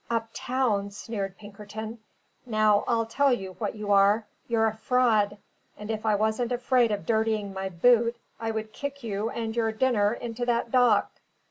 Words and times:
"Up 0.09 0.29
town!" 0.33 0.89
sneered 0.89 1.37
Pinkerton. 1.37 1.99
"Now, 2.47 2.83
I'll 2.87 3.05
tell 3.05 3.31
you 3.31 3.53
what 3.59 3.75
you 3.75 3.91
are: 3.91 4.25
you're 4.47 4.65
a 4.65 4.75
Fraud; 4.75 5.37
and 5.77 5.91
if 5.91 6.07
I 6.07 6.15
wasn't 6.15 6.51
afraid 6.51 6.91
of 6.91 7.05
dirtying 7.05 7.53
my 7.53 7.69
boot, 7.69 8.17
I 8.39 8.49
would 8.49 8.73
kick 8.73 9.03
you 9.03 9.29
and 9.29 9.55
your 9.55 9.71
dinner 9.71 10.11
into 10.11 10.43
that 10.47 10.71
dock." 10.71 11.11